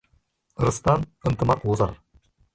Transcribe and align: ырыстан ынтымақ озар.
ырыстан 0.61 0.99
ынтымақ 1.27 1.59
озар. 1.71 1.93